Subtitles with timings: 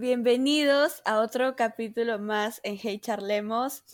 [0.00, 3.84] Bienvenidos a otro capítulo más en Hey Charlemos.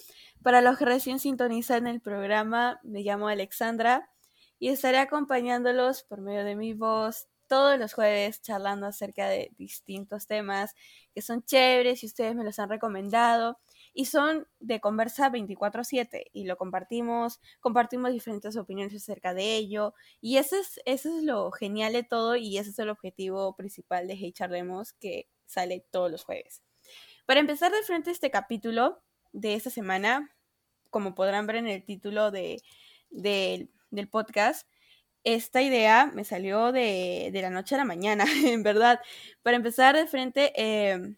[0.40, 4.08] Para los que recién sintonizan el programa, me llamo Alexandra
[4.60, 10.28] y estaré acompañándolos por medio de mi voz todos los jueves charlando acerca de distintos
[10.28, 10.76] temas
[11.12, 13.58] que son chéveres y ustedes me los han recomendado
[13.92, 20.36] y son de conversa 24/7 y lo compartimos, compartimos diferentes opiniones acerca de ello y
[20.36, 24.14] ese es, eso es lo genial de todo y ese es el objetivo principal de
[24.14, 26.62] Hey Charlemos que sale todos los jueves.
[27.26, 29.02] Para empezar de frente este capítulo
[29.32, 30.34] de esta semana,
[30.90, 32.62] como podrán ver en el título de,
[33.10, 34.68] del podcast,
[35.24, 39.00] esta idea me salió de, la noche a la mañana, en verdad.
[39.42, 41.16] Para empezar de frente, em,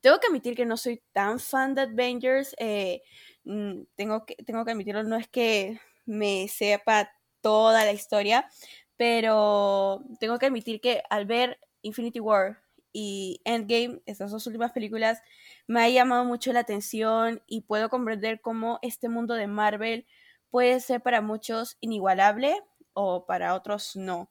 [0.00, 2.54] tengo que admitir que no soy tan fan de Avengers.
[2.58, 3.02] Eh,
[3.44, 7.12] mm, tengo, que, tengo que admitirlo, no es que me sepa
[7.42, 8.48] toda la historia,
[8.96, 12.65] pero tengo que admitir que al ver Infinity War
[12.98, 15.20] y Endgame, estas dos últimas películas,
[15.66, 20.06] me ha llamado mucho la atención y puedo comprender cómo este mundo de Marvel
[20.48, 22.56] puede ser para muchos inigualable
[22.94, 24.30] o para otros no.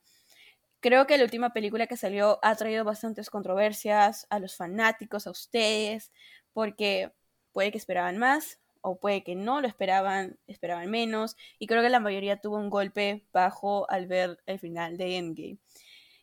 [0.80, 5.30] Creo que la última película que salió ha traído bastantes controversias a los fanáticos, a
[5.30, 6.12] ustedes,
[6.52, 7.12] porque
[7.52, 11.90] puede que esperaban más o puede que no lo esperaban, esperaban menos, y creo que
[11.90, 15.60] la mayoría tuvo un golpe bajo al ver el final de Endgame.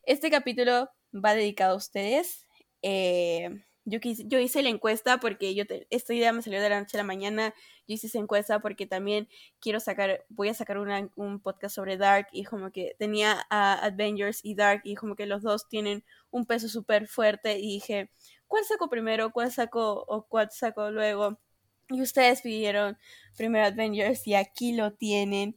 [0.03, 2.47] Este capítulo va dedicado a ustedes.
[2.83, 3.99] Eh, yo,
[4.39, 7.53] hice la encuesta porque yo esta idea me salió de la noche a la mañana.
[7.89, 9.29] Yo hice esa encuesta porque también
[9.61, 14.41] quiero sacar, voy a sacar un podcast sobre Dark y como que tenía a Avengers
[14.45, 18.11] y Dark y como que los dos tienen un peso súper fuerte y dije,
[18.47, 19.33] ¿cuál saco primero?
[19.33, 21.41] ¿Cuál saco o cuál saco luego?
[21.89, 22.97] Y ustedes pidieron
[23.37, 25.57] primero Avengers y aquí lo tienen.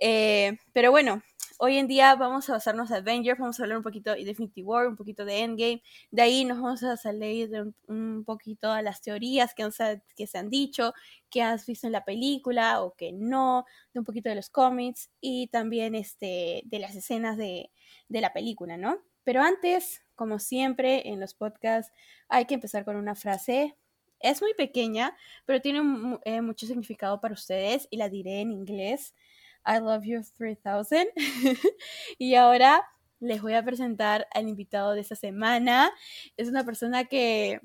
[0.00, 1.22] Eh, pero bueno,
[1.62, 4.62] hoy en día vamos a basarnos en Avengers, vamos a hablar un poquito de Infinity
[4.62, 8.80] War, un poquito de Endgame, de ahí nos vamos a salir de un, poquito a
[8.80, 9.68] las teorías que,
[10.16, 10.94] que se han dicho,
[11.28, 15.10] que has visto en la película o que no, de un poquito de los cómics
[15.20, 17.70] y también este, de las escenas de,
[18.08, 18.96] la película, ¿no?
[19.22, 21.92] Pero antes, como siempre en los podcasts,
[22.28, 23.76] hay que empezar con una frase
[24.22, 25.16] es muy pequeña,
[25.46, 25.80] pero tiene
[26.24, 29.14] eh, mucho significado para ustedes y la diré en inglés.
[29.66, 31.08] I Love You 3000.
[32.18, 32.82] y ahora
[33.20, 35.90] les voy a presentar al invitado de esta semana.
[36.36, 37.60] Es una persona que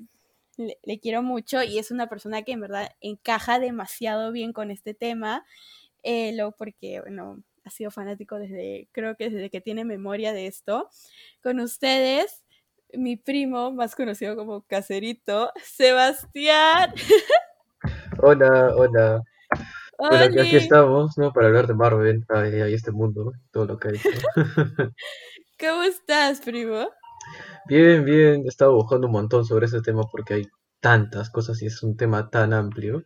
[0.56, 4.94] le, quiero mucho y es una persona que en verdad encaja demasiado bien con este
[4.94, 5.44] tema.
[6.02, 10.46] Eh, lo porque, bueno, ha sido fanático desde, creo que desde que tiene memoria de
[10.46, 10.88] esto.
[11.42, 12.44] Con ustedes,
[12.92, 16.94] mi primo, más conocido como Caserito, Sebastián.
[18.22, 19.22] Hola, hola.
[19.98, 21.32] Bueno, aquí estamos, ¿no?
[21.32, 23.94] Para hablar de Marvel, ahí, este mundo, todo lo que hay.
[25.58, 26.88] ¿Cómo estás, primo?
[27.66, 30.46] Bien, bien, he estado buscando un montón sobre ese tema porque hay
[30.80, 33.02] tantas cosas y es un tema tan amplio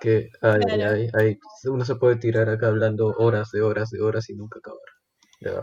[0.00, 4.58] que ay, uno se puede tirar acá hablando horas de horas de horas y nunca
[4.58, 4.80] acabar.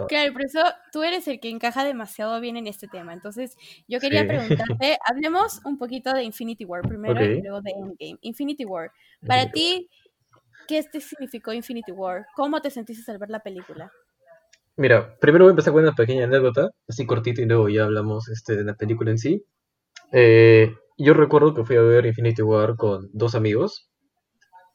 [0.08, 0.60] Claro, por eso
[0.92, 3.14] tú eres el que encaja demasiado bien en este tema.
[3.14, 3.56] Entonces,
[3.88, 8.20] yo quería preguntarte, hablemos un poquito de Infinity War primero y luego de Endgame.
[8.22, 8.92] Infinity War,
[9.26, 9.90] para ti,
[10.68, 12.26] ¿Qué este significó Infinity War?
[12.36, 13.92] ¿Cómo te sentiste al ver la película?
[14.76, 18.28] Mira, primero voy a empezar con una pequeña anécdota, así cortito, y luego ya hablamos
[18.30, 19.46] este, de la película en sí.
[20.12, 23.90] Eh, yo recuerdo que fui a ver Infinity War con dos amigos.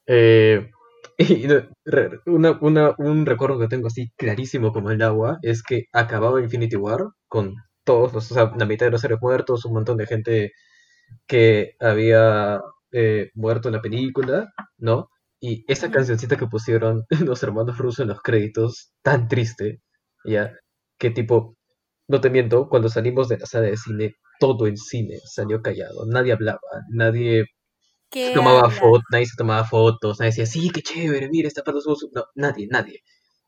[0.06, 0.70] Eh,
[1.18, 1.46] y
[2.26, 7.54] un recuerdo que tengo así clarísimo como el agua es que acababa Infinity War con
[7.84, 10.52] todos, o sea, la mitad de los seres muertos, un montón de gente
[11.26, 12.60] que había
[12.92, 15.08] eh, muerto en la película, ¿no?
[15.40, 19.80] Y esa cancioncita que pusieron los hermanos rusos en los créditos, tan triste,
[20.24, 20.52] ya,
[20.98, 21.56] que tipo,
[22.08, 26.06] no te miento, cuando salimos de la sala de cine, todo el cine salió callado,
[26.06, 27.46] nadie hablaba, nadie
[28.34, 31.86] tomaba fotos, nadie se tomaba fotos, nadie decía, sí, qué chévere, mira, está para los
[32.14, 33.00] No, nadie, nadie.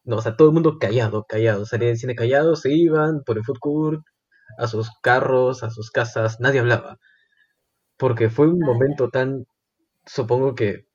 [0.05, 3.39] No, o sea, todo el mundo callado, callado, salía del cine callado, se iban por
[3.39, 4.03] el food court,
[4.59, 6.99] a sus carros, a sus casas, nadie hablaba.
[7.97, 9.45] Porque fue un momento tan,
[10.07, 10.87] supongo que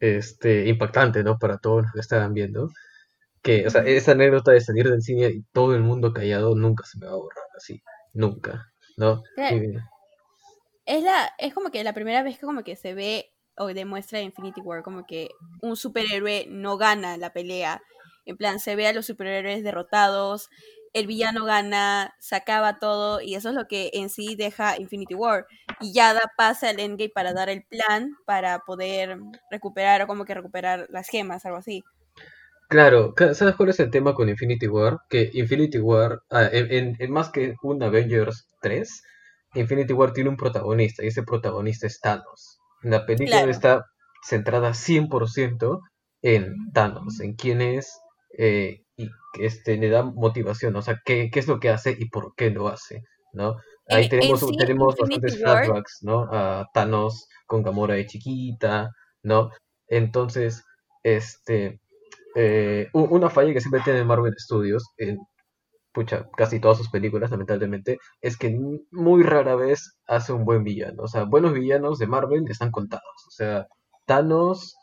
[0.00, 1.38] este, impactante, ¿no?
[1.38, 2.70] Para todos los que estaban viendo.
[3.42, 6.84] Que, o sea, esa anécdota de salir del cine y todo el mundo callado nunca
[6.84, 7.82] se me va a borrar así.
[8.12, 9.22] Nunca, ¿no?
[10.84, 14.20] Es, la, es como que la primera vez que como que se ve o demuestra
[14.20, 15.28] Infinity War como que
[15.62, 17.82] un superhéroe no gana la pelea.
[18.24, 20.48] En plan, se ve a los superhéroes derrotados,
[20.92, 25.14] el villano gana, se acaba todo y eso es lo que en sí deja Infinity
[25.14, 25.46] War.
[25.80, 29.18] Y ya da pase al Endgame para dar el plan para poder
[29.50, 31.82] recuperar o como que recuperar las gemas, algo así.
[32.68, 34.98] Claro, ¿sabes cuál es el tema con Infinity War?
[35.08, 39.02] Que Infinity War, ah, en, más que un Avengers 3,
[39.54, 42.60] Infinity War tiene un protagonista y ese protagonista es Thanos.
[42.82, 43.50] La película Claro.
[43.50, 43.86] está
[44.22, 45.80] centrada 100%
[46.22, 47.98] en Thanos, en quién es
[48.38, 51.96] eh, y que este, le da motivación, o sea, qué, qué es lo que hace
[51.98, 53.56] y por qué lo hace, ¿no?
[53.88, 56.28] Ahí En, en tenemos, sí, tenemos Infinity bastantes War, flashbacks, ¿no?
[56.32, 58.90] A Thanos con Gamora de chiquita,
[59.22, 59.50] ¿no?
[59.88, 60.64] Entonces,
[61.02, 61.80] este,
[62.36, 65.18] eh, una falla que siempre tiene Marvel Studios, en
[65.92, 68.56] pucha, casi todas sus películas, lamentablemente, es que
[68.90, 71.02] muy rara vez hace un buen villano.
[71.04, 73.04] O sea, buenos villanos de Marvel están contados.
[73.28, 73.66] O sea,
[74.06, 74.76] Thanos,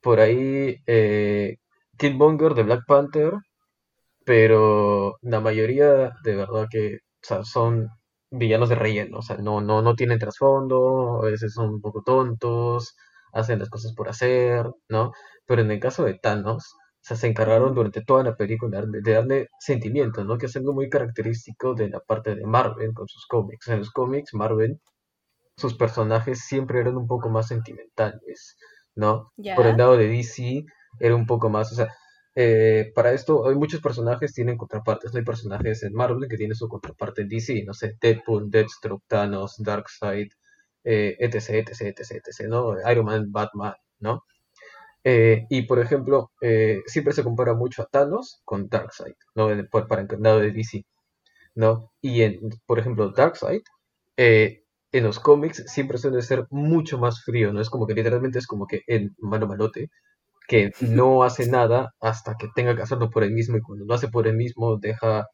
[0.00, 1.56] por ahí, eh,
[2.00, 3.34] Killmonger de Black Panther,
[4.24, 7.88] pero la mayoría de verdad que o sea, son
[8.30, 12.02] villanos de relleno, o sea, no, no, no tienen trasfondo, a veces son un poco
[12.02, 12.96] tontos,
[13.32, 15.12] hacen las cosas por hacer, ¿no?
[15.46, 19.00] Pero en el caso de Thanos, o sea, se encargaron durante toda la película de,
[19.02, 20.38] de darle sentimiento, ¿no?
[20.38, 23.68] Que es algo muy característico de la parte de Marvel con sus cómics.
[23.68, 24.80] En los cómics, Marvel
[25.56, 28.56] sus personajes siempre eran un poco más sentimentales,
[28.94, 29.32] ¿no?
[29.56, 30.64] Por el lado de DC
[30.98, 31.88] era un poco más, o sea,
[32.34, 35.18] eh, para esto hay muchos personajes tienen contrapartes, ¿no?
[35.18, 39.56] Hay personajes en Marvel que tienen su contraparte en DC, no sé, Deadpool, Deathstroke, Thanos,
[39.58, 40.30] Darkseid,
[40.84, 42.76] eh, etc, etc, etc, etc, ¿no?
[42.90, 44.24] Iron Man, Batman, ¿no?
[45.04, 49.50] Eh, y por ejemplo, eh, siempre se compara mucho a Thanos con Darkseid, ¿no?
[49.50, 50.86] En- por- para el de DC,
[51.54, 51.92] ¿no?
[52.02, 53.62] Y en, por ejemplo, Darkseid,
[54.92, 57.60] en los cómics siempre suele ser mucho más frío, ¿no?
[57.60, 59.90] Es como que literalmente es como que el malo malote,
[60.50, 63.94] que no hace nada hasta que tenga que hacerlo por él mismo, y cuando lo
[63.94, 65.28] hace por él mismo deja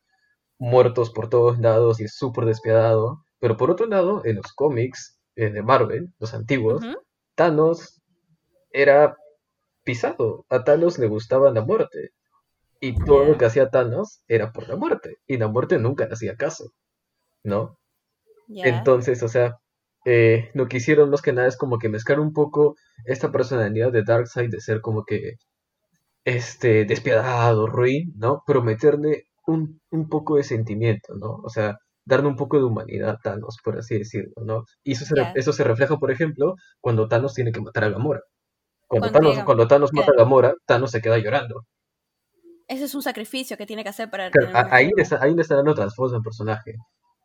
[0.58, 3.24] muertos por todos lados y es súper despiadado.
[3.38, 6.84] Pero por otro lado, en los cómics eh, de Marvel, los antiguos,
[7.34, 8.02] Thanos
[8.70, 9.16] era
[9.84, 10.44] pisado.
[10.50, 12.10] A Thanos le gustaba la muerte.
[12.78, 15.16] Y todo lo que hacía Thanos era por la muerte.
[15.26, 16.72] Y la muerte nunca le hacía caso,
[17.42, 17.78] ¿no?
[18.48, 19.56] Entonces, o sea,
[20.06, 22.76] eh, lo que hicieron más que nada es como que mezclar un poco
[23.06, 25.35] esta personalidad de Darkseid de ser como que
[26.25, 28.43] este despiadado, ruin, ¿no?
[28.47, 31.37] Pero meterle un, un poco de sentimiento, ¿no?
[31.44, 34.64] O sea, darle un poco de humanidad a Thanos, por así decirlo, ¿no?
[34.85, 38.20] Y eso se, eso se refleja, por ejemplo, cuando Thanos tiene que matar a Gamora.
[38.88, 40.17] Cuando Thanos, cuando Thanos mata a.
[40.25, 41.62] Gamora, Thanos se queda llorando.
[42.69, 45.43] Ese es un sacrificio que tiene que hacer para Claro, ahí le, está- ahí le
[45.43, 46.75] están dando trasfondo al personaje.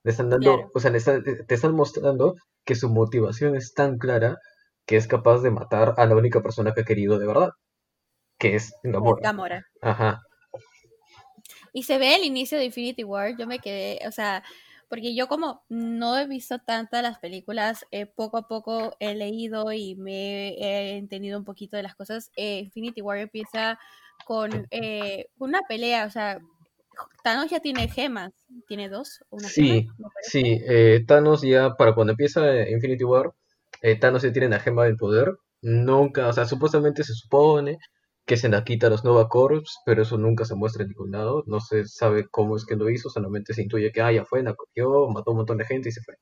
[0.03, 3.73] Le están dando, Claro, o sea, le están- te están mostrando que su motivación es
[3.73, 4.37] tan clara
[4.85, 7.51] que es capaz de matar a la única persona que ha querido de verdad,
[8.39, 9.21] que es es Gamora.
[9.21, 9.65] Gamora.
[9.81, 10.21] Ajá.
[11.73, 14.43] Y se ve el inicio de Infinity War, yo me quedé, o sea,
[14.89, 19.71] porque yo como no he visto tantas las películas, eh, poco a poco he leído
[19.71, 22.29] y me he entendido un poquito de las cosas.
[22.35, 23.79] eh, Infinity War empieza
[24.25, 26.39] con eh, una pelea, o sea,
[27.23, 28.33] Thanos ya tiene gemas,
[28.67, 29.87] tiene dos, una Sí,
[30.21, 33.33] sí, eh, Thanos ya, para cuando empieza Infinity War,
[33.81, 35.35] eh, Thanos ya tiene la gema del poder.
[35.61, 37.77] Nunca, o sea, supuestamente se supone
[38.25, 41.11] que se la quita a los Nova Corps, pero eso nunca se muestra en ningún
[41.11, 41.43] lado.
[41.47, 44.43] No se sabe cómo es que lo hizo, solamente se intuye que ah, ya fue,
[44.43, 46.15] la cogió, mató a un montón de gente y se fue,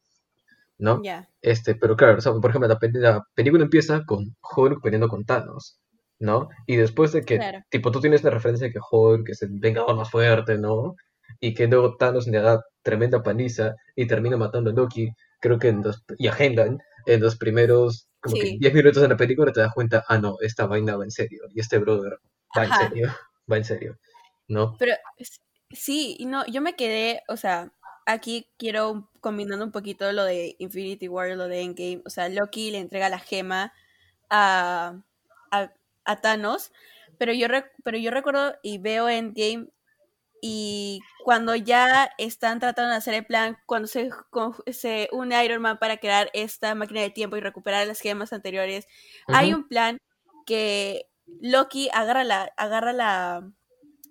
[0.77, 1.01] ¿no?
[1.03, 5.07] Ya, Este, pero claro, o sea, por ejemplo, la, la película empieza con Hulk peleando
[5.09, 5.78] con Thanos,
[6.19, 6.49] ¿no?
[6.67, 7.59] Y después de que, claro.
[7.69, 10.95] tipo, tú tienes la referencia de que Hulk es el vengador más fuerte, ¿no?
[11.39, 15.09] Y que luego Thanos le da tremenda paliza y termina matando a Loki,
[15.39, 19.01] creo que en los, y a Heyman, en los primeros, como que Sí, 10 minutos
[19.01, 21.77] de la película te das cuenta, ah, no, esta vaina va en serio, y este
[21.77, 22.19] brother
[22.57, 23.15] va en serio,
[23.51, 23.97] va en serio,
[24.47, 24.75] ¿no?
[24.77, 24.95] Pero
[25.71, 27.71] sí, no, yo me quedé, o sea,
[28.05, 32.71] aquí quiero combinando un poquito lo de Infinity War, lo de Endgame, o sea, Loki
[32.71, 33.71] le entrega la gema
[34.29, 35.01] a,
[35.51, 35.71] a,
[36.09, 36.71] a Thanos,
[37.17, 37.47] pero yo,
[37.83, 39.67] pero yo recuerdo y veo Endgame
[40.41, 44.09] y cuando ya están tratando de hacer el plan, cuando se,
[44.71, 48.87] se une Iron Man para crear esta máquina de tiempo y recuperar las gemas anteriores,
[49.27, 49.97] hay un plan
[50.45, 51.07] que
[51.41, 53.51] Loki agarra la, agarra la,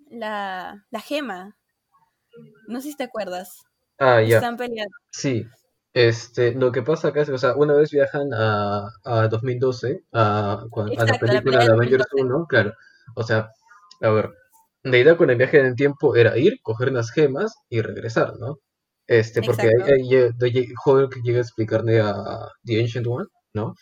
[0.09, 1.57] la, la gema.
[2.67, 3.63] No sé si te acuerdas.
[3.97, 4.37] Ah, ya.
[4.37, 4.95] Están peleando.
[5.11, 5.45] Sí,
[5.93, 10.01] este, lo que pasa acá es que, o sea, una vez viajan a, a 2012,
[10.13, 10.53] a,
[10.95, 12.35] a la película de Avengers 2012.
[12.35, 12.73] 1, claro,
[13.15, 13.49] o sea,
[14.01, 14.29] a ver,
[14.83, 18.33] la idea con el viaje en el tiempo era ir, coger unas gemas y regresar,
[18.39, 18.59] ¿no?
[19.07, 22.13] Este, porque ahí, ahí Hulk llega a explicarle a
[22.63, 23.73] The Ancient One, ¿no?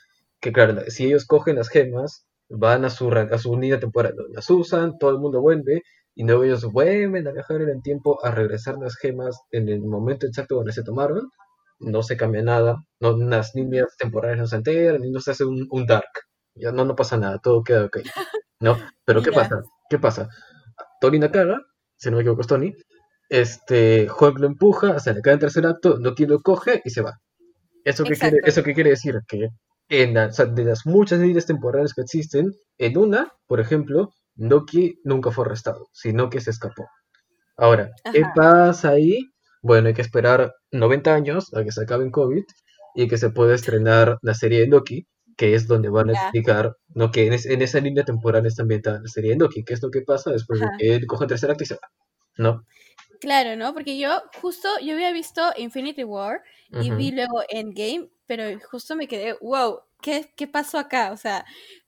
[0.42, 4.16] Que claro, la- si ellos cogen las gemas, van a su, a su unidad temporal,
[4.34, 5.82] las usan, todo el mundo vuelve,
[6.16, 9.82] y luego ellos vuelven a viajar en el tiempo a regresar las gemas en el
[9.82, 11.30] momento exacto donde se tomaron,
[11.80, 15.46] no se cambia nada, no, las líneas temporales no se alteran, y no se hace
[15.46, 16.10] un, un dark,
[16.56, 18.00] ya no, no pasa nada, todo queda ok,
[18.60, 18.78] ¿no?
[19.06, 19.62] Pero ¿qué pasa?
[19.90, 20.30] ¿Qué pasa?
[21.02, 21.62] Tony Nakara,
[21.96, 22.74] si no me equivoco es Tony,
[23.30, 27.02] este, Hulk lo empuja, se le cae en tercer acto, Loki lo coge y se
[27.02, 27.14] va.
[27.84, 28.38] ¿Eso qué, quiere.
[28.44, 29.20] ¿Eso qué quiere decir?
[29.28, 29.48] Que
[29.90, 34.12] en la- o sea, de las muchas líneas temporales que existen, en una, por ejemplo,
[34.36, 36.88] Loki nunca fue arrestado, sino que se escapó.
[37.56, 39.20] Ahora, ¿qué pasa ahí?
[39.62, 42.44] Bueno, hay que esperar 90 años a que se acabe el COVID
[42.96, 46.76] y que se pueda estrenar la serie de Loki, que es donde van a explicar,
[46.96, 47.12] ¿no?
[47.12, 49.82] que en, es- en esa línea temporal está ambientada la serie de Loki, que es
[49.84, 51.82] lo que pasa después de que él coge el tercer acto y se va,
[52.38, 52.66] ¿no?
[53.20, 53.74] Claro, ¿no?
[53.74, 59.08] Porque yo justo, yo había visto Infinity War y vi luego Endgame, pero justo me
[59.08, 61.12] quedé, wow, ¿qué, qué pasó acá?
[61.12, 61.46] O sea,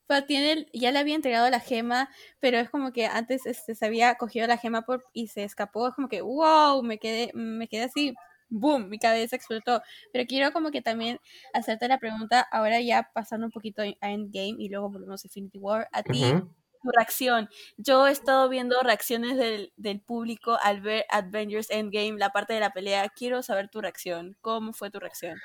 [0.10, 3.86] pero tiene, ya le había entregado la gema, pero es como que antes este, se
[3.86, 7.68] había cogido la gema por, y se escapó, es como que, wow, me quedé, me
[7.68, 8.16] quedé así,
[8.50, 9.84] boom, mi cabeza explotó.
[10.12, 11.20] Pero quiero como que también
[11.54, 15.60] hacerte la pregunta, ahora ya pasando un poquito a Endgame y luego volvemos a Infinity
[15.60, 16.42] War, a ti,
[16.82, 17.48] tu reacción.
[17.78, 22.62] Yo he estado viendo reacciones del, del público al ver Avengers Endgame, la parte de
[22.62, 23.10] la pelea.
[23.10, 24.38] Quiero saber tu reacción.
[24.42, 25.44] ¿Cómo fue tu reacción?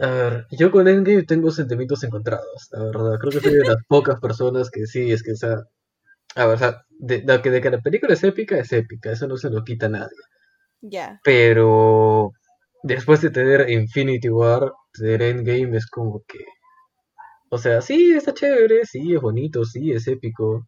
[0.00, 3.18] A ver, yo con Endgame tengo sentimientos encontrados, la verdad.
[3.20, 5.56] Creo que soy de las pocas personas que sí, es que, o sea,
[6.36, 9.12] a ver, o sea, de, de que, de que la película es épica, es épica,
[9.12, 10.16] eso no se lo quita a nadie.
[10.82, 11.20] Ya.
[11.24, 12.32] Pero
[12.82, 16.44] después de tener Infinity War, tener Endgame es como que,
[17.50, 20.66] o sea, sí, está chévere, sí, es bonito, sí, es épico,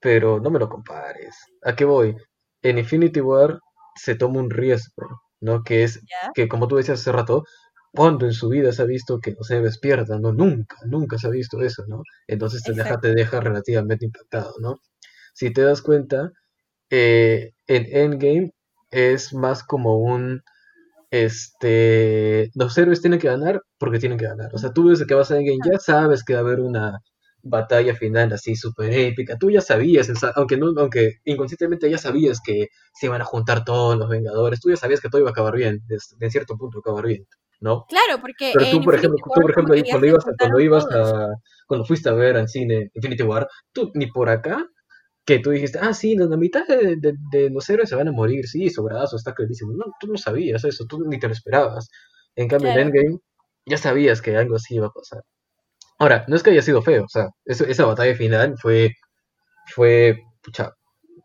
[0.00, 1.36] pero no me lo compares.
[1.62, 2.16] ¿A qué voy?
[2.62, 3.58] En Infinity War
[3.96, 5.06] se toma un riesgo,
[5.40, 5.62] ¿no?
[5.64, 6.00] Que es
[6.34, 7.44] que, como tú decías hace rato,
[7.92, 10.32] cuando en su vida se ha visto que los héroes pierdan, ¿no?
[10.32, 12.02] Nunca, nunca se ha visto eso, ¿no?
[12.28, 14.80] Entonces te deja, te deja relativamente impactado, ¿no?
[15.34, 16.32] Si te das cuenta,
[16.90, 18.52] eh, en Endgame
[18.90, 20.42] es más como un,
[21.10, 24.50] este, los héroes tienen que ganar porque tienen que ganar.
[24.54, 27.00] O sea, tú desde que vas a Endgame ya sabes que va a haber una
[27.42, 29.36] batalla final así súper épica.
[29.38, 33.96] Tú ya sabías, aunque no, aunque inconscientemente ya sabías que se iban a juntar todos
[33.98, 34.60] los Vengadores.
[34.60, 35.82] Tú ya sabías que todo iba a acabar bien,
[36.20, 37.26] en cierto punto acabar bien,
[37.60, 37.86] ¿no?
[37.88, 40.86] Claro, porque Pero en tú, por ejemplo, tú, por ejemplo, cuando ibas, a- cuando ibas
[40.90, 41.28] a,
[41.66, 44.66] cuando fuiste a ver al cine Infinity War, tú ni por acá
[45.26, 48.12] que tú dijiste, ah, sí, la mitad de, de- de los héroes se van a
[48.12, 49.72] morir, sí, sobrazo, está clarísimo.
[49.74, 51.88] No, tú no sabías eso, tú ni te lo esperabas.
[52.36, 52.90] En cambio, en Claro.
[52.90, 53.18] Endgame
[53.66, 55.22] ya sabías que algo así iba a pasar.
[55.98, 58.90] Ahora, no es que haya sido feo, o sea, eso- esa batalla final fue,
[59.74, 60.72] fue, pucha,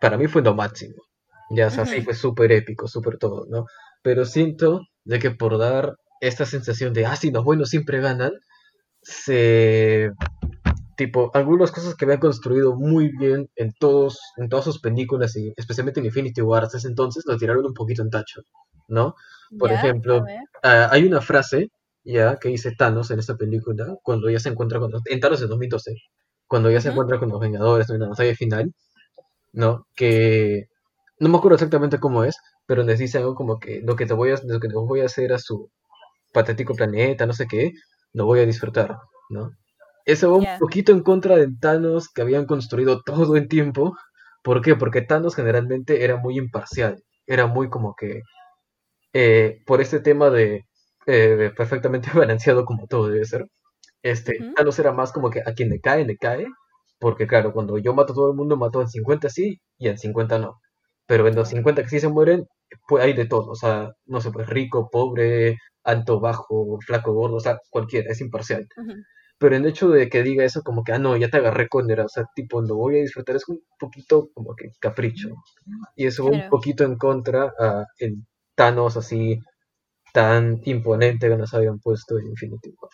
[0.01, 0.95] para mí fue lo máximo.
[1.51, 3.65] Ya, o sea, sí, fue súper épico, súper todo, ¿no?
[4.03, 5.95] Pero siento de que por dar
[6.27, 8.33] esta sensación de, ah, sí, los buenos siempre ganan,
[9.01, 10.11] se
[10.97, 15.53] tipo, algunas cosas que habían construido muy bien en todos, en todas sus películas y
[15.57, 18.41] especialmente en Infinity War hasta ese entonces, lo tiraron un poquito en tacho,
[18.87, 19.15] ¿no?
[19.59, 20.23] Por ejemplo,
[20.63, 21.69] ah, hay una frase
[22.03, 25.49] ya que dice Thanos en esta película, cuando ya se encuentra con en Thanos en
[25.49, 25.95] 2012,
[26.47, 28.71] cuando ya se encuentra con los Vengadores en la batalla final,
[29.53, 29.87] ¿no?
[29.95, 30.67] Que
[31.19, 34.13] no me acuerdo exactamente cómo es, pero les dice algo como que lo que te
[34.13, 35.69] voy a, lo que te voy a hacer a su
[36.35, 37.73] patético planeta, no sé qué,
[38.13, 38.97] lo voy a disfrutar,
[39.31, 39.51] ¿no?
[40.05, 43.95] Eso va un poquito en contra de Thanos que habían construido todo el tiempo.
[44.43, 44.75] ¿Por qué?
[44.77, 47.03] Porque Thanos generalmente era muy imparcial.
[47.27, 48.21] Era muy como que.
[49.13, 50.65] eh, por este tema de.
[51.07, 53.47] eh, perfectamente balanceado como todo debe ser.
[54.03, 54.53] Este, Ujú.
[54.55, 56.47] Thanos era más como que a quien le cae, le cae.
[56.99, 59.97] Porque claro, cuando yo mato a todo el mundo, mato en 50 sí y en
[59.99, 60.61] 50 no.
[61.07, 61.49] Pero en los Claro.
[61.49, 62.47] 50 que sí se mueren,
[62.87, 63.51] pues hay de todo.
[63.51, 68.21] O sea, no sé, pues rico, pobre, alto, bajo, flaco, gordo, o sea, cualquiera, es
[68.21, 68.67] imparcial.
[68.77, 68.93] Ujú.
[69.37, 71.89] Pero el hecho de que diga eso como que, ah, no, ya te agarré con
[71.91, 75.29] era, o sea, tipo, lo voy a disfrutar, es un poquito como que capricho.
[75.95, 78.15] Y eso va un poquito en contra a el
[78.55, 79.39] Thanos así
[80.13, 82.91] tan imponente que nos habían puesto en Infinity War.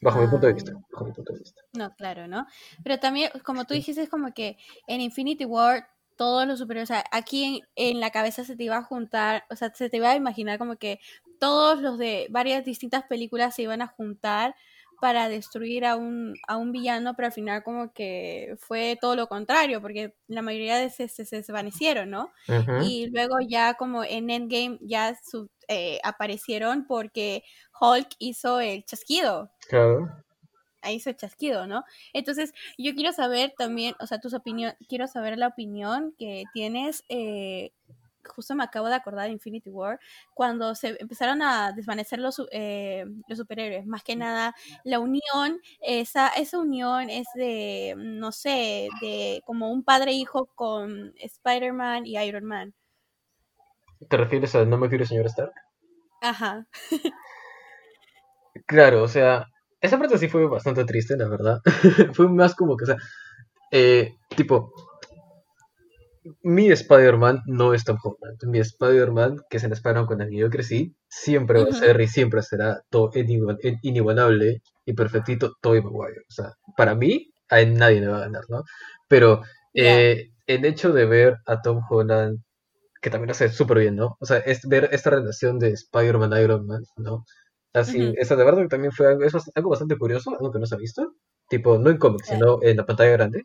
[0.00, 0.80] Bajo mi punto de vista, Ah.
[0.92, 1.60] bajo mi punto de vista.
[1.74, 2.46] No, claro, ¿no?
[2.82, 5.86] Pero también, como tú dijiste, es como que en Infinity War
[6.18, 7.44] todos los superhéroes, o sea, aquí
[7.76, 10.16] en, en la cabeza se te iba a juntar, o sea, se te iba a
[10.16, 11.00] imaginar como que
[11.40, 14.54] todos los de varias distintas películas se iban a juntar
[15.00, 19.28] para destruir a un, a un villano, pero al final como que fue todo lo
[19.28, 22.32] contrario, porque la mayoría de se, se, se desvanecieron, ¿no?
[22.74, 27.44] Y luego ya como en Endgame ya su- eh, aparecieron porque
[27.80, 30.24] Hulk hizo el chasquido Claro.
[30.82, 31.84] Ahí hizo el chasquido, ¿no?
[32.12, 37.04] Entonces, yo quiero saber también, o sea, tus opiniones, quiero saber la opinión que tienes,
[37.08, 37.72] eh,
[38.24, 39.98] justo me acabo de acordar de Infinity War,
[40.34, 44.54] cuando se empezaron a desvanecer los, eh, los superhéroes, más que nada,
[44.84, 52.06] la unión, esa, esa unión es de, no sé, de como un padre-hijo con Spider-Man
[52.06, 52.74] y Iron Man.
[54.08, 55.52] ¿Te refieres a No me quiero señor Stark?
[56.20, 56.66] Ajá.
[58.66, 59.46] Claro, o sea,
[59.80, 61.60] esa parte sí fue bastante triste, la verdad.
[62.14, 62.96] fue más como que, o sea,
[63.72, 64.72] eh, tipo,
[66.42, 68.38] mi Spider-Man no es Tom Holland.
[68.44, 72.00] Mi Spider-Man, que es el Spider-Man con el que yo crecí, siempre va a ser
[72.00, 76.20] y siempre será todo inigual- in- inigualable y perfectito Tobey Maguire.
[76.28, 78.62] O sea, para mí, a él nadie le va a ganar, ¿no?
[79.08, 79.42] Pero
[79.74, 82.38] eh, el hecho de ver a Tom Holland,
[83.02, 84.16] que también lo hace súper bien, ¿no?
[84.20, 87.24] O sea, es ver esta relación de Spider-Man-Iron Man, ¿no?
[87.74, 88.14] Así, Ujú.
[88.18, 90.74] esa de verdad que también fue algo, es algo bastante curioso, algo que no se
[90.74, 91.14] ha visto.
[91.48, 93.44] Tipo, no en cómics, sino en la pantalla grande.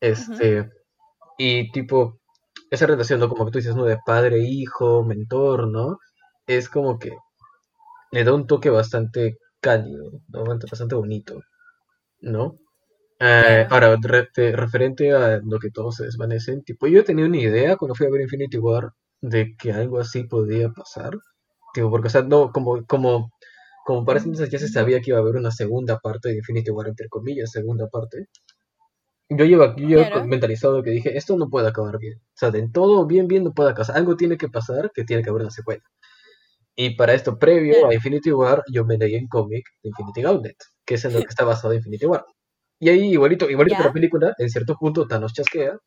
[0.00, 0.70] Este,
[1.38, 2.20] y tipo,
[2.70, 3.28] esa relación, ¿no?
[3.30, 3.84] Como que tú dices, ¿no?
[3.86, 5.98] De padre, hijo, mentor, ¿no?
[6.46, 7.12] Es como que
[8.12, 10.44] le da un toque bastante cálido, ¿no?
[10.44, 11.40] Bastante bonito,
[12.20, 12.56] ¿no?
[13.20, 17.76] Eh, ahora, re- referente a lo que todos se desvanecen, tipo, yo tenía una idea
[17.76, 21.12] cuando fui a ver Infinity War de que algo así podía pasar,
[21.74, 23.32] tipo, porque, o sea, no, como, como,
[23.86, 26.38] como para ese entonces ya se sabía que iba a haber una segunda parte de
[26.38, 28.26] Infinity War, entre comillas, segunda parte,
[29.28, 30.24] yo llevo, yo Claro.
[30.26, 33.52] mentalizado que dije, esto no puede acabar bien, o sea, de todo bien, bien no
[33.54, 35.82] puede acabar, algo tiene que pasar que tiene que haber una secuela.
[36.74, 37.88] Y para esto, previo Claro.
[37.90, 41.20] a Infinity War, yo me leí el cómic de Infinity Gauntlet, que es en lo
[41.20, 42.24] que está basado Infinity War.
[42.80, 45.78] Y ahí, igualito, igualito que la película, en cierto punto Thanos chasquea,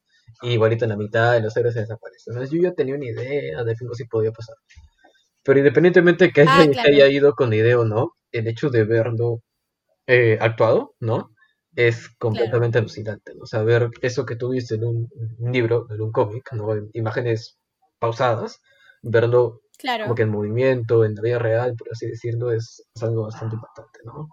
[0.41, 2.33] y igualito en la mitad de los héroes se desaparecen.
[2.33, 4.55] Entonces yo ya tenía una idea de algo así podía pasar.
[5.43, 6.89] Pero independientemente que haya, Ah, que claro.
[6.89, 9.41] haya ido con la idea o no, el hecho de verlo
[10.07, 11.31] eh, actuado, ¿no?
[11.75, 13.43] Es completamente alucinante, ¿no?
[13.43, 16.73] O sea, ver eso que tú viste en un, un libro, en un cómic, ¿no?
[16.75, 17.57] En imágenes
[17.99, 18.61] pausadas,
[19.01, 20.03] verlo Claro.
[20.05, 23.55] como que en movimiento, en la vida real, por así decirlo, es, es algo bastante
[23.55, 24.29] impactante, ¿no?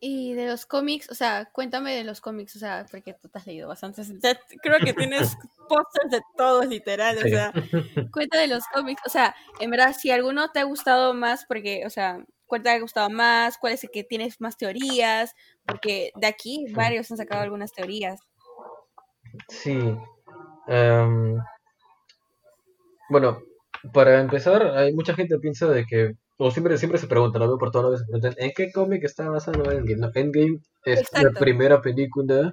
[0.00, 3.38] Y de los cómics, o sea, cuéntame de los cómics, o sea, porque tú te
[3.38, 4.10] has leído bastantes.
[4.10, 5.36] o sea, creo que tienes
[5.68, 7.30] pósters de todos, literal, o Sí.
[7.30, 7.52] sea,
[8.12, 11.84] cuenta de los cómics, o sea, en verdad, si alguno te ha gustado más, porque,
[11.86, 15.34] o sea, cuál te ha gustado más, cuál es el que tienes más teorías,
[15.66, 18.20] porque de aquí varios han sacado algunas teorías.
[19.48, 19.78] Sí.
[20.68, 21.38] em,
[23.08, 23.40] bueno,
[23.92, 27.48] para empezar, hay mucha gente que piensa de que, o siempre, siempre se pregunta, lo
[27.48, 29.96] veo por todas las veces, se preguntan, ¿en qué cómic está basado Endgame?
[29.96, 32.52] No, Endgame es la primera película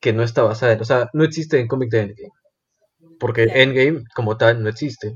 [0.00, 2.32] que no está basada en, o sea, no existe en cómic de Endgame,
[3.20, 3.42] porque.
[3.44, 5.14] Endgame como tal no existe.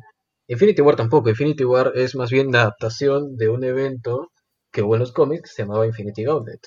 [0.48, 4.30] Infinity War tampoco, Infinity War es más bien la adaptación de un evento
[4.72, 6.60] que hubo en los cómics, se llamaba Infinity Gauntlet,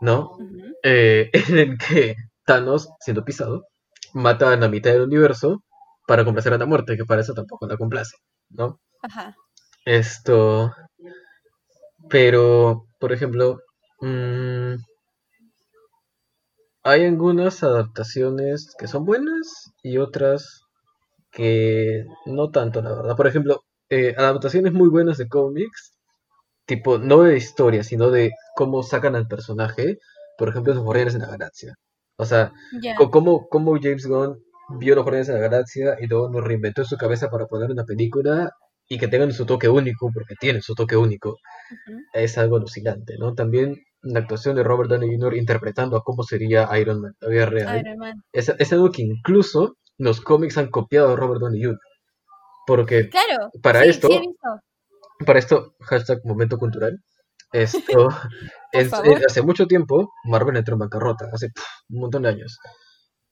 [0.00, 0.36] ¿no?
[0.82, 3.66] Eh, en el que Thanos, siendo pisado,
[4.14, 5.62] mata a la mitad del universo
[6.06, 8.16] para complacer a la muerte, que para eso tampoco la complace,
[8.50, 8.80] ¿no?
[9.02, 9.34] Ajá.
[9.84, 10.72] Esto.
[12.08, 13.58] Pero, por ejemplo,
[14.00, 14.74] mm,
[16.82, 20.62] hay algunas adaptaciones que son buenas y otras
[21.32, 23.16] que no tanto, la verdad.
[23.16, 25.94] Por ejemplo, eh, adaptaciones muy buenas de cómics,
[26.66, 29.98] tipo, no de historia, sino de cómo sacan al personaje,
[30.38, 31.74] por ejemplo, los Guardianes de la Galaxia.
[32.18, 32.52] O sea,
[33.10, 34.38] cómo, cómo James Gunn
[34.80, 37.70] vio los Guardianes de la Galaxia y luego nos reinventó en su cabeza para poner
[37.70, 38.52] una película
[38.88, 41.36] y que tengan su toque único, porque tienen su toque único,
[42.12, 43.34] es algo alucinante, ¿no?
[43.34, 45.36] También la actuación de Robert Downey Jr.
[45.36, 48.22] interpretando a cómo sería Iron Man la vida real, Iron Man.
[48.32, 51.78] es, es algo que incluso los cómics han copiado a Robert Downey Jr.
[52.66, 53.50] Porque Claro.
[53.62, 54.20] Para sí, esto- sí
[55.24, 56.98] para esto, hashtag momento cultural,
[57.52, 58.08] esto,
[59.28, 61.48] hace mucho tiempo, Marvel entró en bancarrota, hace
[61.88, 62.58] un montón de años.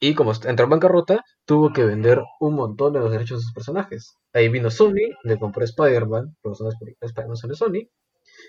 [0.04, 3.52] Y como entró en bancarrota, tuvo que vender un montón de los derechos de sus
[3.52, 4.16] personajes.
[4.32, 7.88] Ahí vino Sony, le compró Spider-Man, son las películas de Spider-Man son de Sony.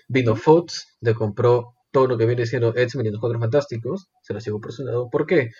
[0.08, 0.34] Vino.
[0.34, 4.44] Fox, le compró todo lo que viene siendo X-Men y los Cuatro Fantásticos, se los
[4.44, 5.08] llevó por su lado.
[5.08, 5.50] ¿Por qué?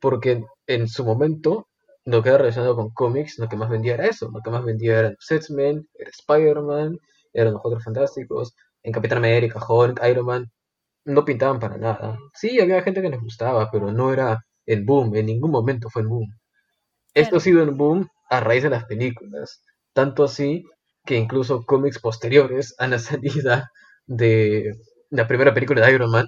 [0.00, 1.68] Porque en su momento,
[2.04, 4.28] lo que era relacionado con cómics, lo que más vendía era eso.
[4.34, 6.98] Lo que más vendía eran X-Men, era Spider-Man,
[7.32, 10.50] eran los Cuatro Fantásticos, en Capitán América, Hulk, Iron Man,
[11.04, 12.18] no pintaban para nada.
[12.34, 16.02] Sí, había gente que les gustaba, pero no era el boom, en ningún momento fue
[16.02, 16.28] el boom.
[17.14, 17.36] Esto Claro.
[17.38, 19.62] ha sido el boom a raíz de las películas,
[19.94, 20.64] tanto así
[21.06, 23.70] que incluso cómics posteriores a la salida
[24.06, 24.72] de
[25.10, 26.26] la primera película de Iron Man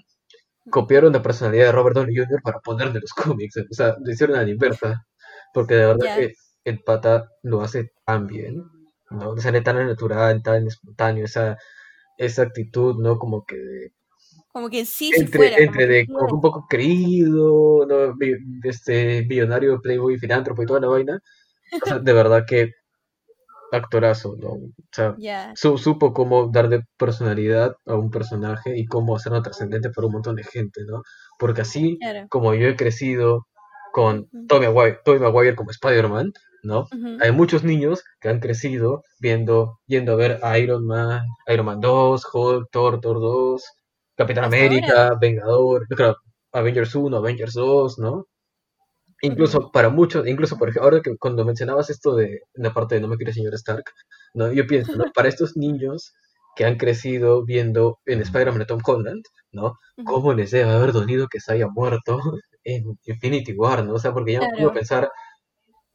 [0.71, 2.41] copiaron la personalidad de Robert Downey Jr.
[2.43, 5.07] para ponerle los cómics, o sea, lo hicieron a la inversa,
[5.55, 6.33] porque de verdad que
[6.65, 8.63] el pata lo hace tan bien,
[9.11, 9.35] ¿no?
[9.35, 11.57] Le sale tan natural, tan espontáneo, esa,
[12.19, 13.19] esa actitud, ¿no?
[13.19, 13.57] Como que
[14.57, 15.57] Como que sí, si entre, fuera.
[15.57, 18.15] como entre de como un poco creído, ¿no?
[18.65, 21.21] Este millonario, playboy, filántropo y toda la vaina.
[21.83, 22.71] O sea, de verdad que
[23.71, 24.49] actorazo, ¿no?
[24.53, 25.15] O sea,
[25.55, 30.37] su- supo cómo darle personalidad a un personaje y cómo hacerlo trascendente para un montón
[30.37, 31.03] de gente, ¿no?
[31.39, 32.27] Porque así Claro.
[32.31, 33.47] como yo he crecido
[33.93, 34.27] con.
[34.49, 36.87] Tobey Maguire, Tobey Maguire como Spider-Man, ¿no?
[37.21, 41.81] Hay muchos niños que han crecido viendo, yendo a ver a Iron Man, Iron Man
[41.81, 43.63] 2, Hulk, Thor, Thor 2,
[44.17, 46.17] Capitán América, Vengador, claro,
[46.53, 48.27] Avengers 1, Avengers 2, ¿no?
[49.23, 53.01] Incluso para muchos, incluso por ejemplo, ahora que cuando mencionabas esto de la parte de
[53.01, 53.85] no me quiere señor Stark,
[54.35, 54.53] ¿no?
[54.53, 55.05] Yo pienso, ¿no?
[55.15, 56.15] Para estos niños
[56.57, 59.75] que han crecido viendo en Spider-Man de Tom Holland, ¿no?
[60.07, 62.19] ¿Cómo les debe haber dolido que se haya muerto
[62.65, 63.95] en Infinity War, ¿no?
[63.95, 65.11] O sea, porque ya no puedo pensar,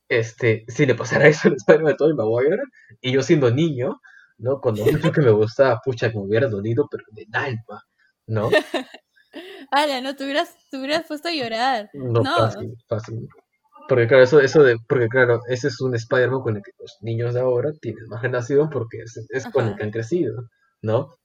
[0.09, 2.63] este, si le pasara eso al Spider-Man de Tobey Maguire,
[3.01, 3.99] y yo siendo niño,
[4.37, 4.59] ¿no?
[4.61, 7.83] Cuando mucho que me gustaba, pucha, que me hubiera dolido, pero de alma,
[8.31, 8.49] ¿no?
[9.71, 10.55] Ala, no, te hubieras,
[11.07, 11.89] puesto a llorar.
[11.93, 13.27] No, fácil, fácil.
[13.87, 16.97] Porque claro, eso, eso de, porque claro, ese es un Spider-Man con el que los
[17.01, 20.49] niños de ahora tienen más relación porque es, es con el que han crecido,
[20.81, 21.15] ¿no?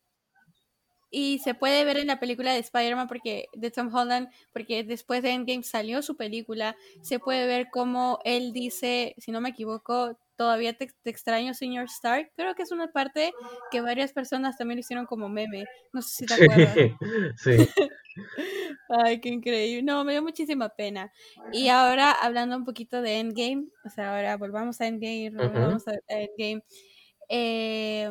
[1.10, 5.22] Y se puede ver en la película de Spider-Man porque de Tom Holland, porque después
[5.22, 10.18] de Endgame salió su película, se puede ver cómo él dice, si no me equivoco,
[10.36, 12.30] todavía te, extraño, señor Stark.
[12.36, 13.32] Creo que es una parte
[13.70, 15.64] que varias personas también hicieron como meme.
[15.92, 16.34] No sé si te
[16.74, 16.76] acuerdas.
[17.36, 17.56] Sí.
[18.88, 19.82] Ay, qué increíble.
[19.82, 21.12] No, me dio muchísima pena.
[21.52, 25.92] Y ahora, hablando un poquito de Endgame, o sea, ahora volvamos a Endgame, volvamos a
[26.08, 26.62] Endgame.
[27.28, 28.10] Eh,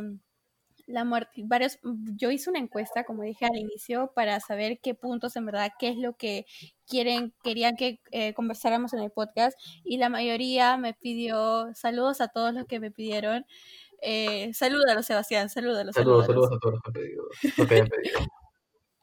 [0.87, 1.79] la muerte, varios,
[2.15, 5.89] yo hice una encuesta, como dije al inicio, para saber qué puntos en verdad, qué
[5.89, 6.45] es lo que
[6.87, 12.27] quieren, querían que eh, conversáramos en el podcast y la mayoría me pidió, saludos a
[12.27, 13.45] todos los que me pidieron,
[14.01, 15.91] eh, salúdalo Sebastián, salúdalo.
[15.91, 17.23] Saludos, saludos a todos los que, pedido,
[17.69, 18.19] hayan pedido.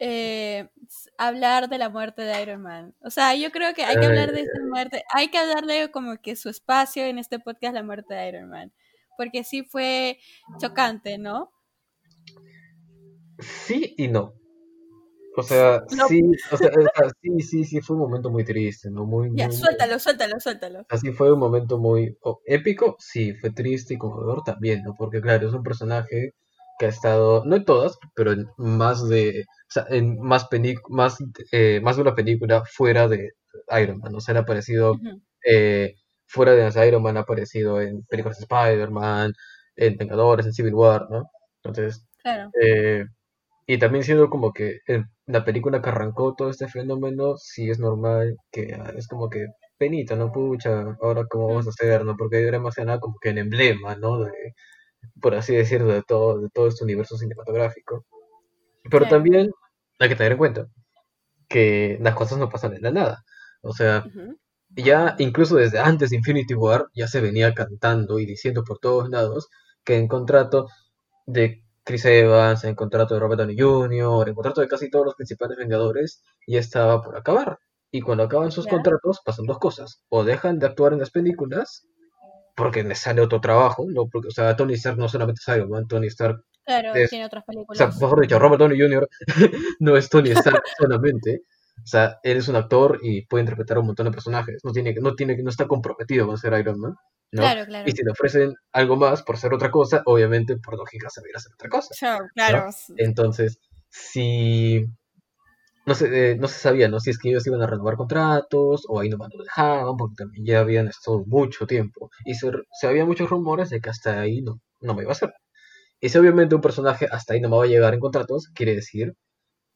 [0.05, 0.69] Eh,
[1.17, 2.93] hablar de la muerte de Iron Man.
[3.03, 6.17] O sea, yo creo que hay que hablar de esa muerte, hay que darle como
[6.21, 8.73] que su espacio en este podcast, la muerte de Iron Man,
[9.17, 10.19] porque sí fue
[10.59, 11.53] chocante, ¿no?
[13.39, 14.35] Sí y no.
[15.35, 16.71] O sea, sí, o sea,
[17.23, 19.07] sí, sí, sí, fue un momento muy triste, ¿no?
[19.07, 20.85] Muy, ya, suéltalo, suéltalo, suéltalo.
[20.91, 24.95] Así fue un momento muy épico, sí, fue triste y conmovedor también, ¿no?
[24.97, 26.35] Porque claro, es un personaje
[26.79, 30.49] que ha estado, no en todas, pero en más de, o sea, en más,
[30.91, 31.17] más,
[31.51, 33.31] eh, más de una película fuera de
[33.81, 34.99] Iron Man, o sea, ha aparecido
[35.47, 35.95] eh,
[36.27, 39.33] fuera de Iron Man, ha aparecido en películas de Spider-Man,
[39.77, 41.31] en Vengadores, en Civil War, ¿no?
[41.63, 42.51] Entonces, claro.
[42.61, 43.07] Eh,
[43.67, 44.81] y también siendo como que
[45.27, 49.47] la película que arrancó todo este fenómeno, sí es normal que ah, es como que
[49.79, 50.33] penita, ¿no?
[50.33, 52.17] Pucha, ahora cómo vamos a hacer, ¿no?
[52.17, 54.21] Porque era más que nada como que el emblema, ¿no?
[54.25, 54.33] De,
[55.21, 58.05] por así decirlo, de todo, de todo este universo cinematográfico.
[58.91, 59.51] Pero también
[59.99, 60.67] hay que tener en cuenta
[61.49, 63.25] que las cosas no pasan de la nada.
[63.63, 64.05] O sea,
[64.71, 69.09] ya incluso desde antes de Infinity War ya se venía cantando y diciendo por todos
[69.11, 69.49] lados
[69.85, 70.69] que en contrato
[71.27, 75.15] de Chris Evans, en contrato de Robert Downey Jr., en contrato de casi todos los
[75.15, 77.59] principales Vengadores, ya estaba por acabar.
[77.91, 80.03] Y cuando acaban sus contratos, pasan dos cosas.
[80.09, 81.87] O dejan de actuar en las películas,
[82.57, 84.09] porque les sale otro trabajo, ¿no?
[84.09, 86.43] Porque, o sea, Tony Stark no solamente es Iron Man, Tony Stark.
[86.65, 87.81] Claro, tiene otras películas.
[87.81, 89.09] O sea, mejor dicho, Robert Downey Jr.
[89.81, 91.43] no es Tony Stark solamente.
[91.79, 94.61] O sea, él es un actor y puede interpretar un montón de personajes.
[94.65, 96.95] No tiene, no tiene, no está comprometido con ser Iron Man.
[97.33, 97.89] Claro, claro.
[97.89, 101.25] Y si le ofrecen algo más por ser otra cosa, obviamente por lógica se a
[101.35, 101.95] hacer otra cosa.
[101.99, 102.71] Claro, claro.
[102.99, 103.59] Entonces,
[103.89, 104.85] si
[105.87, 107.01] no se, eh, no se sabía, ¿no?
[107.01, 110.45] Si es que ellos iban a renovar contratos o ahí nomás lo dejaban, porque también
[110.45, 112.11] ya habían estado mucho tiempo.
[112.25, 115.13] Y se, se había muchos rumores de que hasta ahí no, no me iba a
[115.13, 115.33] hacer.
[116.01, 118.75] Y si obviamente un personaje hasta ahí no me va a llegar en contratos, quiere
[118.75, 119.15] decir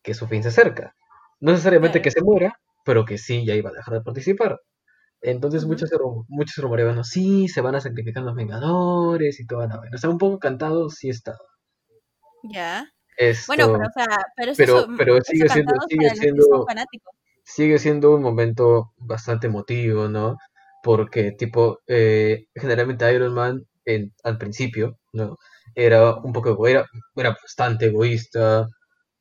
[0.02, 0.94] que su fin se acerca.
[1.40, 4.60] No necesariamente que se muera, pero que sí ya iba a dejar de participar.
[5.20, 5.90] Entonces muchos,
[6.28, 9.96] muchos rumoreaban, sí, se van a sacrificar los Vengadores y toda la vaina.
[9.96, 11.36] O sea, un poco cantado sí está.
[12.42, 12.86] Ya.
[13.48, 16.66] bueno, pero, o sea, pero, pero, sigue siendo, sigue siendo,
[17.42, 20.36] sigue siendo un momento bastante emotivo, ¿no?
[20.82, 25.36] Porque, tipo, eh, generalmente Iron Man en, al principio, ¿no?
[25.74, 28.68] Era un poco, era, era bastante egoísta,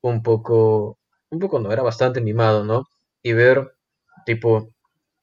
[0.01, 0.99] un poco,
[1.35, 2.85] un poco no, era bastante mimado, ¿no?
[3.21, 3.73] Y ver,
[4.25, 4.69] tipo,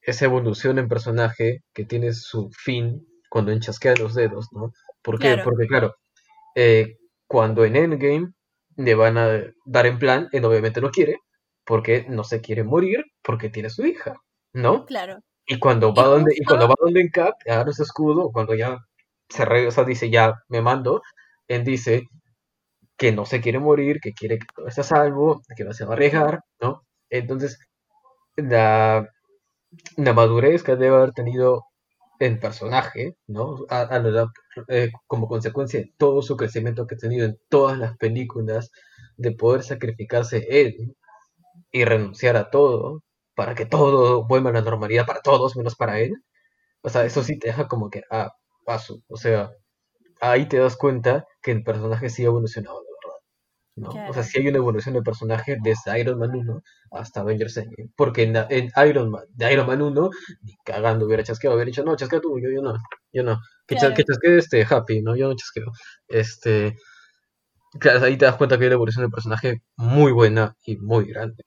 [0.00, 4.72] esa evolución en personaje que tiene su fin cuando enchasquea los dedos, ¿no?
[5.02, 5.38] ¿Por qué?
[5.42, 5.94] Porque, claro,
[6.54, 6.96] eh,
[7.26, 8.32] cuando en Endgame
[8.76, 11.18] le van a dar en plan, él obviamente no quiere,
[11.64, 14.20] porque no se quiere morir, porque tiene su hija,
[14.52, 14.84] ¿no?
[14.84, 15.18] Claro.
[15.46, 18.78] Y cuando va donde, y cuando va donde en Cap, agarra ese escudo, cuando ya
[19.28, 21.02] se regresa, dice, ya me mando,
[21.48, 22.04] él dice
[22.96, 25.84] que no se quiere morir, que quiere que todo esté a salvo, que no se
[25.84, 26.82] va a arriesgar, ¿no?
[27.10, 27.58] Entonces,
[28.36, 29.08] la,
[29.96, 31.64] madurez que debe haber tenido
[32.20, 33.66] el personaje, ¿no?
[33.70, 33.88] A,
[34.68, 38.70] eh, como consecuencia de todo su crecimiento que ha tenido en todas las películas,
[39.16, 40.96] de poder sacrificarse él
[41.72, 43.02] y renunciar a todo
[43.34, 46.14] para que todo vuelva a la normalidad para todos, menos para él.
[46.82, 48.32] O sea, eso sí te deja como que a ah,
[48.64, 49.02] paso.
[49.08, 49.52] O sea,
[50.22, 53.20] ahí te das cuenta que el personaje sí ha evolucionado, de verdad.
[53.76, 54.02] ¿no?
[54.06, 57.90] O sea, sí hay una evolución de personaje desde Iron Man 1 hasta Avengers Endgame.
[57.96, 60.10] Porque en, en Iron Man, de Iron Man 1,
[60.42, 62.74] ni cagando hubiera chasqueado, hubiera dicho, no, chasquea tú, yo, yo no,
[63.12, 63.40] yo no.
[63.66, 65.16] Que, chas- claro, chasquee este Happy, ¿no?
[65.16, 65.72] Yo no chasqueo.
[66.08, 66.76] Este,
[67.80, 71.06] claro, ahí te das cuenta que hay una evolución de personaje muy buena y muy
[71.06, 71.42] grande.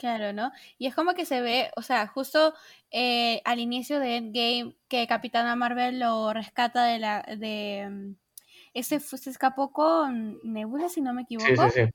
[0.00, 0.52] Claro, ¿no?
[0.78, 2.54] Y es como que se ve, o sea, justo
[2.90, 8.14] eh, al inicio de Endgame, que Capitana Marvel lo rescata de la, de, mm,
[8.74, 11.90] ese se escapó con Nebula, si no me Sí, sí, equivoco, sí.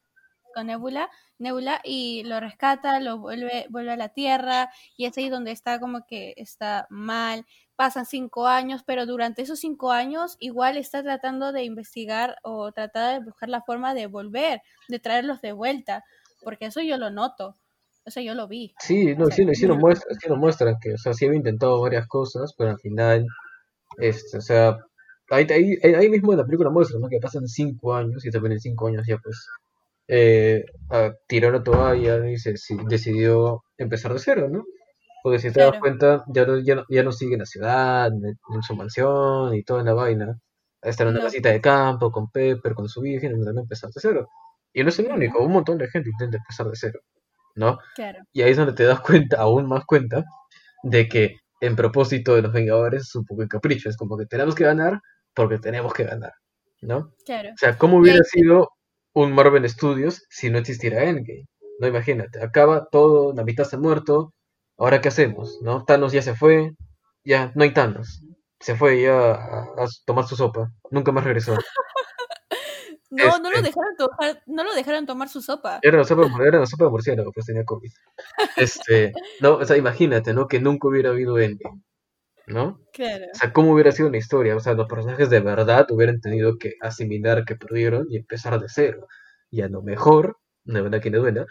[0.53, 5.29] con Nebula, Nebula y lo rescata, lo vuelve, vuelve a la Tierra y es ahí
[5.29, 7.45] donde está como que está mal.
[7.75, 13.19] Pasan cinco años, pero durante esos cinco años igual está tratando de investigar o tratar
[13.19, 16.05] de buscar la forma de volver, de traerlos de vuelta,
[16.43, 17.57] porque eso yo lo noto,
[18.05, 20.37] o sea, yo lo vi, Sí, o no, sea, sí, sí nos muestra, sí nos
[20.37, 23.25] muestran que, o sea, sí había intentado varias cosas, pero al final,
[23.99, 24.77] este, o sea,
[25.31, 27.09] ahí, ahí, ahí mismo en la película muestra, ¿no?
[27.09, 29.47] Que pasan cinco años y también en cinco años ya, pues,
[30.09, 34.65] eh, a- tiró la toalla y se, si- decidió empezar de cero, ¿no?
[35.23, 38.07] Porque si te das cuenta, ya no, ya no, ya no sigue en la ciudad,
[38.07, 40.39] en, en su mansión y toda la vaina.
[40.81, 44.01] Está en una no, casita de campo con Pepper, con su hija, intentando empezar de
[44.01, 44.29] cero.
[44.73, 46.99] Y no es el único, un montón de gente intenta empezar de cero,
[47.55, 47.79] ¿no?
[47.95, 50.23] claro, Y ahí es donde te das cuenta, aún más cuenta,
[50.83, 53.89] de que en propósito de los Vengadores es un poco de capricho.
[53.89, 54.99] Es como que tenemos que ganar
[55.33, 56.33] porque tenemos que ganar,
[56.81, 57.11] ¿no?
[57.25, 57.49] claro.
[57.49, 58.69] O sea, ¿cómo hubiera sido
[59.13, 61.45] un Marvel Studios si no existiera Endgame?
[61.79, 64.33] No, imagínate, acaba todo, la mitad se ha muerto,
[64.77, 65.59] ¿ahora qué hacemos?
[65.61, 65.83] ¿No?
[65.85, 66.71] Thanos ya se fue,
[67.25, 68.21] ya no hay Thanos.
[68.59, 71.55] Se fue ya a, a tomar su sopa, nunca más regresó.
[73.15, 75.79] no, no lo Este, dejaron tomar, no lo dejaron tomar su sopa.
[75.81, 77.91] era la sopa, era la sopa de murciélago, pues tenía COVID.
[78.55, 80.47] Este, no, o sea, imagínate, ¿no?
[80.47, 81.81] Que nunca hubiera habido Endgame,
[82.47, 82.79] ¿no?
[82.93, 84.55] Claro, O sea, ¿cómo hubiera sido la historia?
[84.55, 88.67] O sea, los personajes de verdad hubieran tenido que asimilar que perdieron y empezar de
[88.69, 89.07] cero.
[89.51, 91.45] Y a lo mejor, de verdad que no duela,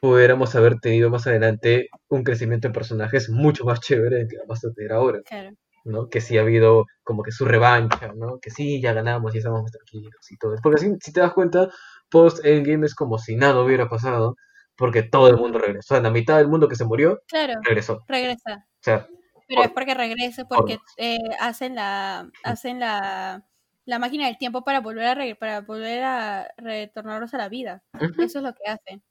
[0.00, 4.72] pudiéramos haber tenido más adelante un crecimiento de personajes mucho más chévere que vamos a
[4.72, 5.50] tener ahora, claro,
[5.86, 6.08] ¿no?
[6.08, 8.38] Que sí ha habido como que su revancha, ¿no?
[8.40, 10.54] Que sí, ya ganamos y estamos más tranquilos y todo.
[10.62, 11.68] Porque así, si te das cuenta,
[12.10, 14.36] post Endgame es como si nada hubiera pasado,
[14.76, 15.94] porque todo el mundo regresó.
[15.94, 17.94] O sea, la mitad del mundo que se murió, claro, regresó.
[17.94, 18.66] O regresa.
[18.80, 19.06] sea,
[19.48, 23.44] Pero es por, porque regrese, por porque eh, hacen la, hacen la,
[23.84, 27.82] la máquina del tiempo para volver a re- para volver a retornarlos a la vida.
[28.18, 29.02] Eso es lo que hacen,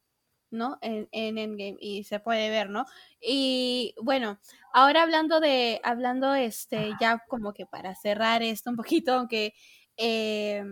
[0.50, 0.78] ¿no?
[0.80, 2.86] En, en Endgame y se puede ver, ¿no?
[3.20, 4.38] Y bueno,
[4.72, 9.54] ahora hablando de, hablando este, ya como que para cerrar esto un poquito, aunque
[9.96, 10.62] eh,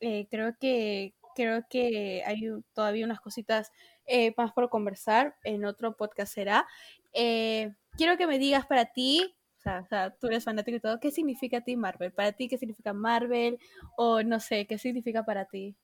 [0.00, 3.70] eh, creo que creo que hay todavía unas cositas
[4.06, 6.66] eh, más por conversar en otro podcast será.
[7.12, 10.80] Eh, quiero que me digas para ti, o sea, o sea, tú eres fanático y
[10.80, 12.12] todo, ¿qué significa a ti Marvel?
[12.12, 13.58] Para ti, ¿qué significa Marvel?
[13.96, 15.76] O no sé, ¿qué significa para ti?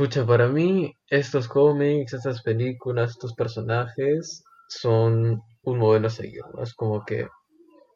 [0.00, 6.62] Pucha, para mí estos cómics, estas películas, estos personajes son un modelo a seguir, ¿no?
[6.62, 7.28] Es como que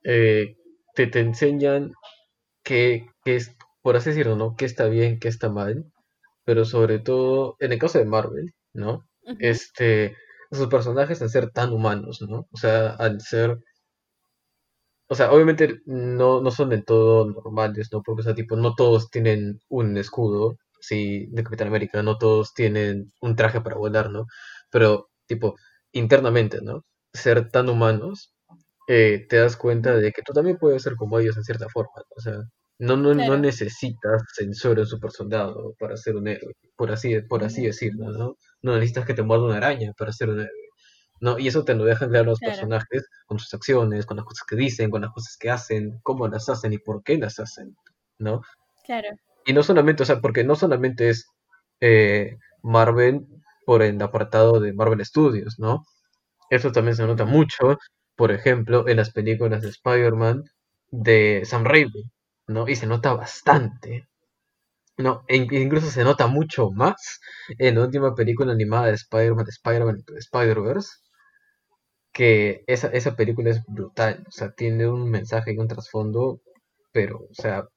[0.04, 0.54] eh,
[0.94, 1.92] te, te enseñan
[2.64, 4.54] qué es, por así decirlo, ¿no?
[4.56, 5.86] Qué está bien, qué está mal,
[6.44, 9.06] pero sobre todo, en el caso de Marvel, ¿no?
[9.40, 10.16] Este,
[10.50, 12.46] esos personajes al ser tan humanos, ¿no?
[12.52, 13.58] O sea, al ser,
[15.08, 18.02] o sea, obviamente no, no son del todo normales, ¿no?
[18.02, 20.56] Porque, o sea, tipo, no todos tienen un escudo,
[20.86, 24.26] sí, de Capitán América, no todos tienen un traje para volar, ¿no?
[24.70, 25.56] Pero, tipo,
[25.92, 26.84] internamente, ¿no?
[27.12, 28.34] Ser tan humanos,
[28.88, 31.92] eh, te das cuenta de que tú también puedes ser como ellos en cierta forma,
[31.96, 32.04] ¿no?
[32.16, 32.34] O sea,
[32.78, 37.44] no, no, no necesitas sensor en super soldado para ser un héroe, por así, por
[37.44, 38.36] así decirlo, ¿no?
[38.62, 40.50] No necesitas que te muerda una araña para ser un héroe.
[41.20, 41.38] ¿no?
[41.38, 44.44] Y eso te lo dejan claro los Claro, personajes con sus acciones, con las cosas
[44.48, 47.76] que dicen, con las cosas que hacen, cómo las hacen y por qué las hacen,
[48.18, 48.42] ¿no?
[48.84, 49.08] claro,
[49.44, 51.28] Y no solamente, o sea, porque no solamente es
[51.80, 53.26] eh, Marvel
[53.66, 55.84] por el apartado de Marvel Studios, ¿no?
[56.50, 57.78] Eso también se nota mucho,
[58.16, 60.44] por ejemplo, en las películas de Spider-Man
[60.90, 62.04] de Sam Raimi,
[62.48, 62.68] ¿no?
[62.68, 64.08] Y se nota bastante,
[64.98, 65.24] ¿no?
[65.28, 67.20] E in- incluso se nota mucho más
[67.58, 70.90] en la última película animada de Spider-Man, de Spider-Man Spider-Verse,
[72.12, 76.40] que esa, esa película es brutal, o sea, tiene un mensaje y un trasfondo,
[76.92, 77.68] pero, o sea,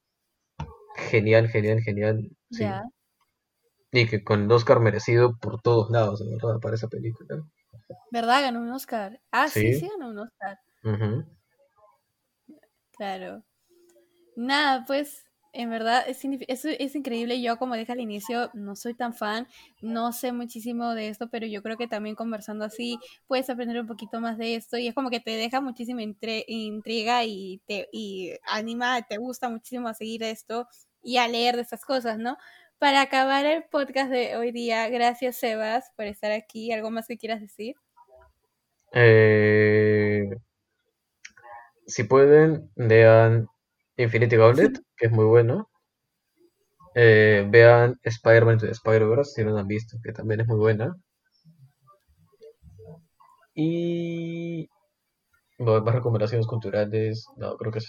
[0.97, 2.65] genial, genial, genial, sí.
[3.91, 7.43] Y que con el Oscar merecido por todos lados, de verdad, para esa película.
[8.11, 8.41] ¿Verdad?
[8.41, 9.19] Ganó un Oscar.
[9.31, 10.59] Ah, sí, Sí, sí ganó un Oscar.
[12.91, 13.43] Claro.
[14.35, 17.41] Nada, pues en verdad es, es, es increíble.
[17.41, 19.47] Yo, como dije al inicio, no soy tan fan,
[19.81, 23.87] no sé muchísimo de esto, pero yo creo que también conversando así puedes aprender un
[23.87, 28.33] poquito más de esto y es como que te deja muchísima intriga y te y
[28.45, 30.67] anima, te gusta muchísimo a seguir esto
[31.07, 32.37] y a leer de estas cosas, ¿no?
[32.79, 36.71] para acabar el podcast de hoy día, gracias Sebas por estar aquí.
[36.71, 37.75] ¿Algo más que quieras decir?
[38.93, 40.29] Eh,
[41.87, 43.47] si pueden, vean
[43.97, 45.69] Infinity Gauntlet, que es muy bueno.
[46.93, 50.95] Eh, vean Spider-Man to Spider-Verse, si no lo han visto, que también es muy buena.
[53.55, 54.69] Y
[55.57, 57.87] no, más recomendaciones culturales, no, creo que es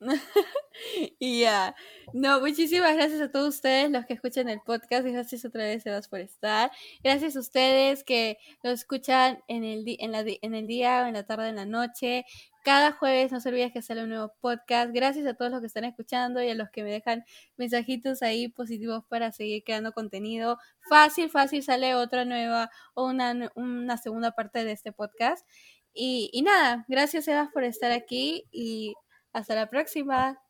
[1.18, 1.74] y ya.
[2.12, 5.06] No, muchísimas gracias a todos ustedes los que escuchan el podcast.
[5.06, 6.70] Gracias otra vez, Sebas, por estar.
[7.02, 11.24] Gracias a ustedes que lo escuchan en el, en, la, en el día, en la
[11.24, 12.24] tarde, en la noche.
[12.64, 14.90] Cada jueves no se olviden que sale un nuevo podcast.
[14.92, 17.24] Gracias a todos los que están escuchando y a los que me dejan
[17.56, 20.58] mensajitos ahí positivos para seguir creando contenido.
[20.88, 25.46] Fácil, fácil sale otra nueva o una, una segunda parte de este podcast.
[25.92, 28.94] Y, y nada, gracias Sebas por estar aquí y
[29.34, 30.43] hasta la próxima.